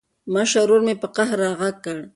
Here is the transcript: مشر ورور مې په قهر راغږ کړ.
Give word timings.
مشر 0.33 0.59
ورور 0.63 0.81
مې 0.85 0.93
په 1.01 1.07
قهر 1.15 1.37
راغږ 1.43 1.75
کړ. 1.85 1.99